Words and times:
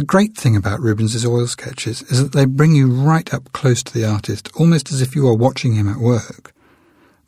The 0.00 0.06
great 0.06 0.34
thing 0.34 0.56
about 0.56 0.80
Rubens's 0.80 1.26
oil 1.26 1.46
sketches 1.46 2.00
is 2.04 2.22
that 2.22 2.32
they 2.32 2.46
bring 2.46 2.74
you 2.74 2.90
right 2.90 3.34
up 3.34 3.52
close 3.52 3.82
to 3.82 3.92
the 3.92 4.06
artist, 4.06 4.48
almost 4.54 4.90
as 4.90 5.02
if 5.02 5.14
you 5.14 5.28
are 5.28 5.36
watching 5.36 5.74
him 5.74 5.90
at 5.90 5.98
work. 5.98 6.54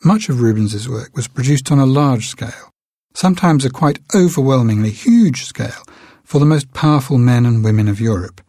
Much 0.02 0.30
of 0.30 0.40
Rubens's 0.40 0.88
work 0.88 1.14
was 1.14 1.28
produced 1.28 1.70
on 1.70 1.78
a 1.78 1.84
large 1.84 2.28
scale, 2.28 2.70
sometimes 3.12 3.66
a 3.66 3.70
quite 3.70 3.98
overwhelmingly 4.14 4.88
huge 4.88 5.44
scale, 5.44 5.84
for 6.24 6.38
the 6.38 6.46
most 6.46 6.72
powerful 6.72 7.18
men 7.18 7.44
and 7.44 7.62
women 7.62 7.88
of 7.88 8.00
Europe. 8.00 8.40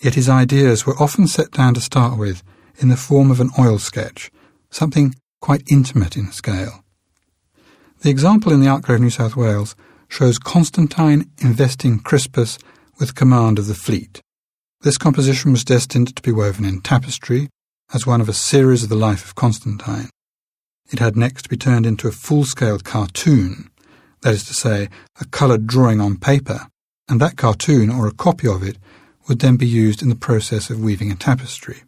Yet 0.00 0.16
his 0.16 0.28
ideas 0.28 0.84
were 0.84 1.00
often 1.00 1.28
set 1.28 1.52
down 1.52 1.74
to 1.74 1.80
start 1.80 2.18
with 2.18 2.42
in 2.78 2.88
the 2.88 2.96
form 2.96 3.30
of 3.30 3.38
an 3.38 3.50
oil 3.60 3.78
sketch, 3.78 4.32
something 4.70 5.14
quite 5.40 5.62
intimate 5.70 6.16
in 6.16 6.32
scale. 6.32 6.82
The 8.00 8.10
example 8.10 8.50
in 8.50 8.60
the 8.60 8.66
Archive 8.66 8.96
of 8.96 9.02
New 9.02 9.10
South 9.10 9.36
Wales 9.36 9.76
shows 10.08 10.40
Constantine 10.40 11.30
investing 11.38 12.00
Crispus 12.00 12.58
with 12.98 13.14
command 13.14 13.58
of 13.58 13.66
the 13.66 13.74
fleet. 13.74 14.20
This 14.82 14.98
composition 14.98 15.52
was 15.52 15.64
destined 15.64 16.14
to 16.16 16.22
be 16.22 16.32
woven 16.32 16.64
in 16.64 16.80
tapestry 16.80 17.48
as 17.94 18.06
one 18.06 18.20
of 18.20 18.28
a 18.28 18.32
series 18.32 18.82
of 18.82 18.88
the 18.88 18.96
life 18.96 19.24
of 19.24 19.34
Constantine. 19.34 20.10
It 20.90 20.98
had 20.98 21.16
next 21.16 21.42
to 21.42 21.48
be 21.48 21.56
turned 21.56 21.86
into 21.86 22.08
a 22.08 22.12
full-scale 22.12 22.80
cartoon, 22.80 23.70
that 24.22 24.34
is 24.34 24.44
to 24.44 24.54
say, 24.54 24.88
a 25.20 25.24
coloured 25.24 25.66
drawing 25.66 26.00
on 26.00 26.16
paper, 26.16 26.66
and 27.08 27.20
that 27.20 27.36
cartoon 27.36 27.90
or 27.90 28.06
a 28.06 28.14
copy 28.14 28.48
of 28.48 28.62
it 28.62 28.78
would 29.28 29.38
then 29.38 29.56
be 29.56 29.66
used 29.66 30.02
in 30.02 30.08
the 30.08 30.16
process 30.16 30.68
of 30.70 30.82
weaving 30.82 31.12
a 31.12 31.16
tapestry. 31.16 31.82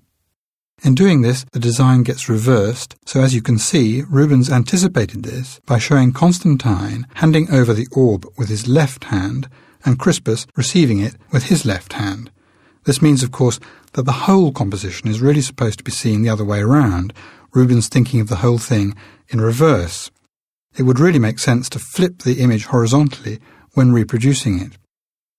In 0.82 0.95
doing 0.95 1.23
this, 1.23 1.45
the 1.52 1.59
design 1.59 2.02
gets 2.02 2.28
reversed, 2.28 2.95
so 3.06 3.20
as 3.20 3.34
you 3.34 3.40
can 3.40 3.59
see, 3.59 4.02
Rubens 4.02 4.50
anticipated 4.50 5.23
this 5.23 5.60
by 5.66 5.78
showing 5.78 6.12
Constantine 6.12 7.06
handing 7.14 7.50
over 7.50 7.73
the 7.73 7.88
orb 7.92 8.26
with 8.36 8.48
his 8.48 8.68
left 8.68 9.04
hand 9.04 9.48
and 9.84 9.98
Crispus 9.98 10.47
receiving 10.56 10.98
it 11.01 11.16
with 11.30 11.45
his 11.45 11.65
left 11.65 11.95
hand. 11.95 12.30
This 12.84 13.02
means, 13.02 13.23
of 13.23 13.33
course, 13.33 13.61
that 13.93 14.05
the 14.05 14.12
whole 14.12 14.52
composition 14.52 15.09
is 15.09 15.20
really 15.20 15.41
supposed 15.41 15.79
to 15.79 15.85
be 15.85 15.91
seen 15.91 16.23
the 16.23 16.29
other 16.29 16.45
way 16.45 16.60
around, 16.60 17.13
Rubens 17.52 17.88
thinking 17.88 18.21
of 18.21 18.29
the 18.29 18.37
whole 18.37 18.59
thing 18.59 18.95
in 19.29 19.41
reverse. 19.41 20.10
It 20.76 20.82
would 20.82 20.99
really 20.99 21.18
make 21.18 21.38
sense 21.38 21.68
to 21.71 21.79
flip 21.79 22.23
the 22.23 22.41
image 22.41 22.66
horizontally 22.66 23.38
when 23.74 23.93
reproducing 23.93 24.60
it. 24.60 24.73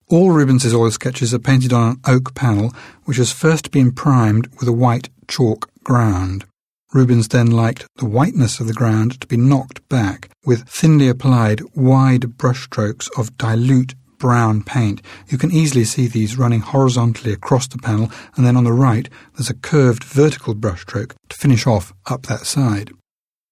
All 0.07 0.31
Rubens's 0.31 0.73
oil 0.73 0.91
sketches 0.91 1.33
are 1.33 1.39
painted 1.39 1.73
on 1.73 1.89
an 1.89 2.01
oak 2.05 2.33
panel 2.35 2.73
which 3.03 3.17
has 3.17 3.31
first 3.31 3.71
been 3.71 3.91
primed 3.91 4.47
with 4.59 4.67
a 4.67 4.73
white 4.73 5.09
chalk 5.27 5.69
ground. 5.83 6.45
Rubens 6.93 7.27
then 7.27 7.51
liked 7.51 7.85
the 7.97 8.05
whiteness 8.05 8.59
of 8.59 8.67
the 8.67 8.73
ground 8.73 9.19
to 9.19 9.27
be 9.27 9.35
knocked 9.35 9.87
back 9.89 10.29
with 10.45 10.69
thinly 10.69 11.09
applied 11.09 11.61
wide 11.75 12.37
brushstrokes 12.37 13.09
of 13.17 13.37
dilute 13.37 13.95
brown 14.17 14.63
paint. 14.63 15.01
You 15.27 15.37
can 15.37 15.51
easily 15.51 15.83
see 15.83 16.07
these 16.07 16.37
running 16.37 16.61
horizontally 16.61 17.33
across 17.33 17.67
the 17.67 17.77
panel, 17.77 18.11
and 18.35 18.45
then 18.45 18.57
on 18.57 18.63
the 18.63 18.73
right 18.73 19.09
there's 19.35 19.49
a 19.49 19.55
curved 19.55 20.03
vertical 20.03 20.55
brushstroke 20.55 21.13
to 21.29 21.37
finish 21.37 21.65
off 21.67 21.93
up 22.07 22.23
that 22.27 22.45
side. 22.45 22.91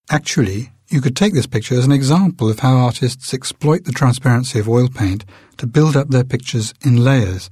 Actually, 0.10 0.72
you 0.90 1.02
could 1.02 1.16
take 1.16 1.34
this 1.34 1.48
picture 1.48 1.76
as 1.76 1.86
an 1.86 1.92
example 1.92 2.50
of 2.50 2.60
how 2.60 2.76
artists 2.76 3.34
exploit 3.34 3.86
the 3.86 3.92
transparency 3.92 4.60
of 4.60 4.70
oil 4.70 4.90
paint 4.90 5.26
to 5.58 5.66
build 5.66 5.96
up 5.96 6.10
their 6.10 6.24
pictures 6.24 6.74
in 6.86 7.04
layers. 7.04 7.50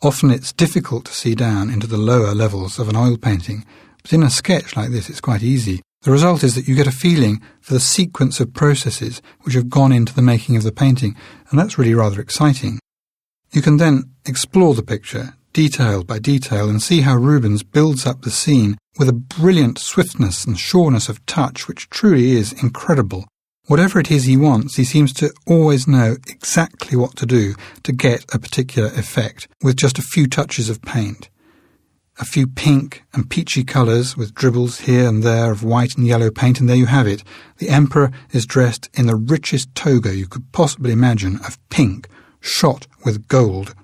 Often 0.00 0.30
it's 0.30 0.52
difficult 0.52 1.04
to 1.04 1.12
see 1.12 1.34
down 1.34 1.70
into 1.70 1.86
the 1.86 1.98
lower 1.98 2.34
levels 2.34 2.78
of 2.78 2.88
an 2.88 2.96
oil 2.96 3.16
painting, 3.16 3.64
but 4.02 4.12
in 4.12 4.22
a 4.22 4.30
sketch 4.30 4.76
like 4.76 4.90
this 4.90 5.10
it's 5.10 5.20
quite 5.20 5.42
easy. 5.42 5.82
The 6.02 6.10
result 6.10 6.42
is 6.42 6.56
that 6.56 6.66
you 6.66 6.74
get 6.74 6.88
a 6.88 6.92
feeling 6.92 7.40
for 7.60 7.74
the 7.74 7.80
sequence 7.80 8.40
of 8.40 8.52
processes 8.52 9.22
which 9.42 9.54
have 9.54 9.70
gone 9.70 9.92
into 9.92 10.12
the 10.12 10.22
making 10.22 10.56
of 10.56 10.64
the 10.64 10.72
painting, 10.72 11.14
and 11.48 11.58
that's 11.58 11.78
really 11.78 11.94
rather 11.94 12.20
exciting. 12.20 12.80
You 13.52 13.62
can 13.62 13.76
then 13.76 14.10
explore 14.26 14.74
the 14.74 14.82
picture, 14.82 15.34
detail 15.52 16.02
by 16.02 16.18
detail, 16.18 16.68
and 16.68 16.82
see 16.82 17.02
how 17.02 17.14
Rubens 17.14 17.62
builds 17.62 18.04
up 18.04 18.22
the 18.22 18.32
scene 18.32 18.78
with 18.98 19.08
a 19.08 19.12
brilliant 19.12 19.78
swiftness 19.78 20.44
and 20.44 20.58
sureness 20.58 21.08
of 21.08 21.24
touch 21.26 21.68
which 21.68 21.88
truly 21.88 22.32
is 22.32 22.52
incredible. 22.52 23.28
Whatever 23.66 24.00
it 24.00 24.10
is 24.10 24.24
he 24.24 24.36
wants, 24.36 24.76
he 24.76 24.84
seems 24.84 25.12
to 25.14 25.32
always 25.46 25.86
know 25.86 26.16
exactly 26.26 26.96
what 26.96 27.14
to 27.16 27.26
do 27.26 27.54
to 27.84 27.92
get 27.92 28.24
a 28.34 28.40
particular 28.40 28.88
effect 28.88 29.46
with 29.62 29.76
just 29.76 30.00
a 30.00 30.02
few 30.02 30.26
touches 30.26 30.68
of 30.68 30.82
paint. 30.82 31.28
A 32.18 32.24
few 32.24 32.46
pink 32.46 33.04
and 33.12 33.28
peachy 33.28 33.64
colours 33.64 34.16
with 34.16 34.34
dribbles 34.34 34.80
here 34.80 35.08
and 35.08 35.22
there 35.22 35.50
of 35.50 35.64
white 35.64 35.96
and 35.96 36.06
yellow 36.06 36.30
paint, 36.30 36.60
and 36.60 36.68
there 36.68 36.76
you 36.76 36.86
have 36.86 37.06
it. 37.06 37.24
The 37.58 37.70
emperor 37.70 38.10
is 38.32 38.46
dressed 38.46 38.90
in 38.94 39.06
the 39.06 39.16
richest 39.16 39.74
toga 39.74 40.14
you 40.14 40.26
could 40.26 40.52
possibly 40.52 40.92
imagine 40.92 41.36
of 41.46 41.58
pink, 41.68 42.08
shot 42.40 42.86
with 43.04 43.28
gold. 43.28 43.74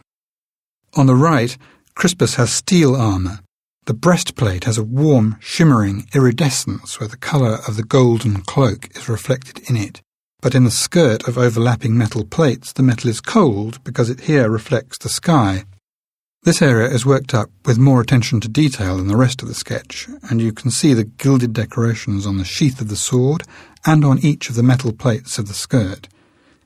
On 0.94 1.06
the 1.06 1.14
right, 1.14 1.56
Crispus 1.94 2.36
has 2.36 2.52
steel 2.52 2.94
armour, 2.94 3.40
the 3.88 3.94
breastplate 3.94 4.64
has 4.64 4.76
a 4.76 4.84
warm, 4.84 5.38
shimmering 5.40 6.10
iridescence 6.14 7.00
where 7.00 7.08
the 7.08 7.16
colour 7.16 7.60
of 7.66 7.76
the 7.76 7.82
golden 7.82 8.42
cloak 8.42 8.94
is 8.94 9.08
reflected 9.08 9.62
in 9.66 9.78
it. 9.78 10.02
But 10.42 10.54
in 10.54 10.64
the 10.64 10.70
skirt 10.70 11.26
of 11.26 11.38
overlapping 11.38 11.96
metal 11.96 12.26
plates, 12.26 12.70
the 12.70 12.82
metal 12.82 13.08
is 13.08 13.22
cold 13.22 13.82
because 13.84 14.10
it 14.10 14.20
here 14.20 14.50
reflects 14.50 14.98
the 14.98 15.08
sky. 15.08 15.64
This 16.42 16.62
area 16.62 16.88
is 16.88 17.04
worked 17.04 17.34
up 17.34 17.50
with 17.66 17.78
more 17.78 18.00
attention 18.00 18.40
to 18.40 18.48
detail 18.48 18.96
than 18.96 19.08
the 19.08 19.16
rest 19.16 19.42
of 19.42 19.48
the 19.48 19.54
sketch, 19.54 20.08
and 20.30 20.40
you 20.40 20.52
can 20.52 20.70
see 20.70 20.94
the 20.94 21.04
gilded 21.04 21.52
decorations 21.52 22.26
on 22.26 22.38
the 22.38 22.44
sheath 22.44 22.80
of 22.80 22.88
the 22.88 22.96
sword 22.96 23.42
and 23.84 24.04
on 24.04 24.20
each 24.20 24.48
of 24.48 24.54
the 24.54 24.62
metal 24.62 24.92
plates 24.92 25.38
of 25.38 25.48
the 25.48 25.54
skirt. 25.54 26.08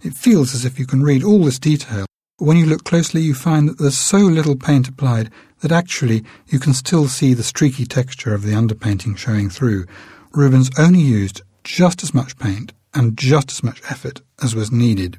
It 0.02 0.12
feels 0.12 0.54
as 0.54 0.66
if 0.66 0.78
you 0.78 0.86
can 0.86 1.02
read 1.02 1.24
all 1.24 1.42
this 1.42 1.58
detail, 1.58 2.04
but 2.38 2.44
when 2.44 2.58
you 2.58 2.66
look 2.66 2.84
closely 2.84 3.22
you 3.22 3.34
find 3.34 3.66
that 3.68 3.78
there's 3.78 3.98
so 3.98 4.18
little 4.18 4.56
paint 4.56 4.88
applied 4.88 5.30
that 5.60 5.72
actually 5.72 6.22
you 6.48 6.58
can 6.58 6.74
still 6.74 7.08
see 7.08 7.32
the 7.32 7.42
streaky 7.42 7.86
texture 7.86 8.34
of 8.34 8.42
the 8.42 8.52
underpainting 8.52 9.16
showing 9.16 9.48
through. 9.48 9.86
Rubens 10.32 10.70
only 10.78 11.00
used 11.00 11.42
just 11.64 12.02
as 12.02 12.12
much 12.12 12.38
paint 12.38 12.72
and 12.92 13.16
just 13.16 13.50
as 13.50 13.62
much 13.64 13.80
effort 13.88 14.20
as 14.42 14.54
was 14.54 14.70
needed. 14.70 15.18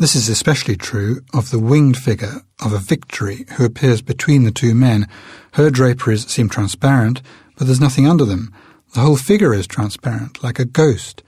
This 0.00 0.16
is 0.16 0.30
especially 0.30 0.76
true 0.76 1.20
of 1.34 1.50
the 1.50 1.58
winged 1.58 1.98
figure 1.98 2.40
of 2.64 2.72
a 2.72 2.78
Victory 2.78 3.44
who 3.58 3.66
appears 3.66 4.00
between 4.00 4.44
the 4.44 4.50
two 4.50 4.74
men. 4.74 5.06
Her 5.52 5.68
draperies 5.68 6.26
seem 6.26 6.48
transparent, 6.48 7.20
but 7.58 7.66
there's 7.66 7.82
nothing 7.82 8.08
under 8.08 8.24
them. 8.24 8.50
The 8.94 9.00
whole 9.00 9.18
figure 9.18 9.52
is 9.52 9.66
transparent, 9.66 10.42
like 10.42 10.58
a 10.58 10.64
ghost. 10.64 11.22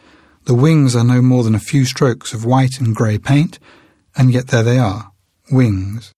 The 0.47 0.55
wings 0.55 0.97
are 0.97 1.05
no 1.05 1.21
more 1.21 1.45
than 1.45 1.55
a 1.55 1.61
few 1.61 1.85
strokes 1.85 2.33
of 2.33 2.47
white 2.47 2.81
and 2.81 2.97
grey 2.97 3.19
paint, 3.19 3.59
and 4.17 4.33
yet 4.33 4.47
there 4.47 4.63
they 4.63 4.79
are, 4.79 5.13
wings. 5.51 6.11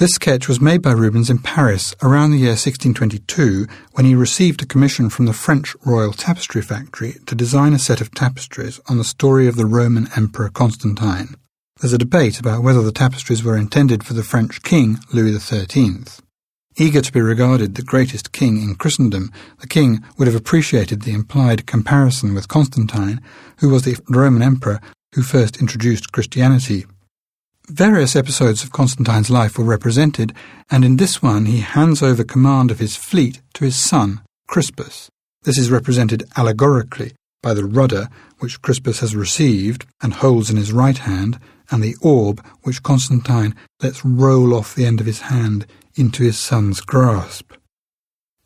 This 0.00 0.12
sketch 0.12 0.48
was 0.48 0.62
made 0.62 0.80
by 0.80 0.92
Rubens 0.92 1.28
in 1.28 1.40
Paris 1.40 1.94
around 2.02 2.30
the 2.30 2.38
year 2.38 2.56
1622 2.56 3.66
when 3.92 4.06
he 4.06 4.14
received 4.14 4.62
a 4.62 4.66
commission 4.66 5.10
from 5.10 5.26
the 5.26 5.34
French 5.34 5.76
Royal 5.84 6.14
Tapestry 6.14 6.62
Factory 6.62 7.16
to 7.26 7.34
design 7.34 7.74
a 7.74 7.78
set 7.78 8.00
of 8.00 8.10
tapestries 8.12 8.80
on 8.88 8.96
the 8.96 9.04
story 9.04 9.46
of 9.46 9.56
the 9.56 9.66
Roman 9.66 10.08
Emperor 10.16 10.48
Constantine. 10.48 11.34
There's 11.78 11.92
a 11.92 11.98
debate 11.98 12.40
about 12.40 12.62
whether 12.62 12.80
the 12.80 12.92
tapestries 12.92 13.44
were 13.44 13.58
intended 13.58 14.02
for 14.02 14.14
the 14.14 14.22
French 14.22 14.62
king, 14.62 15.00
Louis 15.12 15.38
XIII. 15.38 16.04
Eager 16.78 17.02
to 17.02 17.12
be 17.12 17.20
regarded 17.20 17.74
the 17.74 17.82
greatest 17.82 18.32
king 18.32 18.56
in 18.56 18.76
Christendom, 18.76 19.30
the 19.58 19.68
king 19.68 20.02
would 20.16 20.28
have 20.28 20.34
appreciated 20.34 21.02
the 21.02 21.12
implied 21.12 21.66
comparison 21.66 22.32
with 22.32 22.48
Constantine, 22.48 23.20
who 23.58 23.68
was 23.68 23.82
the 23.82 23.98
Roman 24.08 24.40
emperor 24.40 24.80
who 25.14 25.20
first 25.20 25.60
introduced 25.60 26.10
Christianity. 26.10 26.86
Various 27.72 28.16
episodes 28.16 28.64
of 28.64 28.72
Constantine's 28.72 29.30
life 29.30 29.56
were 29.56 29.64
represented, 29.64 30.34
and 30.72 30.84
in 30.84 30.96
this 30.96 31.22
one 31.22 31.46
he 31.46 31.60
hands 31.60 32.02
over 32.02 32.24
command 32.24 32.72
of 32.72 32.80
his 32.80 32.96
fleet 32.96 33.40
to 33.54 33.64
his 33.64 33.76
son, 33.76 34.22
Crispus. 34.48 35.08
This 35.44 35.56
is 35.56 35.70
represented 35.70 36.24
allegorically 36.36 37.12
by 37.44 37.54
the 37.54 37.64
rudder 37.64 38.08
which 38.40 38.60
Crispus 38.60 38.98
has 38.98 39.14
received 39.14 39.86
and 40.02 40.14
holds 40.14 40.50
in 40.50 40.56
his 40.56 40.72
right 40.72 40.98
hand, 40.98 41.38
and 41.70 41.80
the 41.80 41.94
orb 42.02 42.44
which 42.64 42.82
Constantine 42.82 43.54
lets 43.80 44.04
roll 44.04 44.52
off 44.52 44.74
the 44.74 44.84
end 44.84 44.98
of 44.98 45.06
his 45.06 45.20
hand 45.20 45.64
into 45.94 46.24
his 46.24 46.36
son's 46.36 46.80
grasp. 46.80 47.52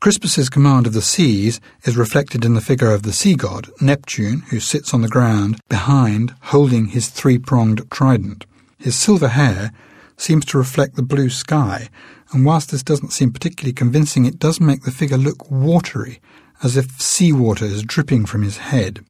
Crispus's 0.00 0.50
command 0.50 0.86
of 0.86 0.92
the 0.92 1.00
seas 1.00 1.62
is 1.84 1.96
reflected 1.96 2.44
in 2.44 2.52
the 2.52 2.60
figure 2.60 2.92
of 2.92 3.04
the 3.04 3.12
sea 3.12 3.36
god, 3.36 3.70
Neptune, 3.80 4.40
who 4.50 4.60
sits 4.60 4.92
on 4.92 5.00
the 5.00 5.08
ground 5.08 5.58
behind, 5.70 6.34
holding 6.42 6.88
his 6.88 7.08
three-pronged 7.08 7.90
trident. 7.90 8.44
His 8.78 8.96
silver 8.96 9.28
hair 9.28 9.72
seems 10.16 10.44
to 10.46 10.58
reflect 10.58 10.96
the 10.96 11.02
blue 11.02 11.30
sky, 11.30 11.88
and 12.32 12.44
whilst 12.44 12.70
this 12.70 12.82
doesn't 12.82 13.12
seem 13.12 13.32
particularly 13.32 13.72
convincing, 13.72 14.24
it 14.24 14.38
does 14.38 14.60
make 14.60 14.82
the 14.82 14.90
figure 14.90 15.16
look 15.16 15.50
watery, 15.50 16.20
as 16.62 16.76
if 16.76 17.00
seawater 17.00 17.64
is 17.64 17.82
dripping 17.82 18.26
from 18.26 18.42
his 18.42 18.58
head. 18.58 19.04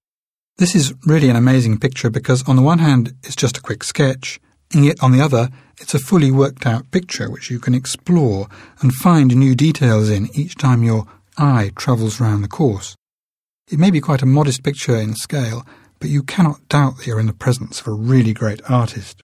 This 0.57 0.75
is 0.75 0.95
really 1.05 1.29
an 1.29 1.37
amazing 1.37 1.79
picture 1.79 2.11
because, 2.11 2.49
on 2.49 2.57
the 2.57 2.63
one 2.63 2.79
hand, 2.79 3.15
it's 3.23 3.37
just 3.37 3.59
a 3.59 3.63
quick 3.63 3.83
sketch, 3.83 4.41
and 4.73 4.85
yet 4.85 5.03
on 5.03 5.13
the 5.13 5.21
other, 5.21 5.51
it's 5.81 5.95
a 5.95 5.99
fully 5.99 6.31
worked 6.31 6.67
out 6.67 6.91
picture 6.91 7.31
which 7.31 7.51
you 7.51 7.59
can 7.59 7.75
explore 7.75 8.49
and 8.81 8.95
find 8.95 9.35
new 9.35 9.55
details 9.55 10.09
in 10.09 10.29
each 10.35 10.57
time 10.57 10.83
your 10.83 11.07
eye 11.37 11.73
travels 11.75 12.21
round 12.21 12.45
the 12.45 12.49
course. 12.49 12.95
It 13.71 13.79
may 13.79 13.91
be 13.91 14.01
quite 14.01 14.23
a 14.23 14.27
modest 14.27 14.63
picture 14.63 14.97
in 14.97 15.15
scale, 15.15 15.67
but 15.99 16.11
you 16.11 16.23
cannot 16.23 16.69
doubt 16.69 16.99
that 16.99 17.07
you're 17.07 17.19
in 17.19 17.27
the 17.27 17.33
presence 17.33 17.81
of 17.81 17.89
a 17.89 17.93
really 17.93 18.33
great 18.33 18.61
artist. 18.71 19.24